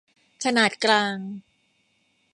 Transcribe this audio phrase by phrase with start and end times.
[0.43, 1.15] ขนาดกลาง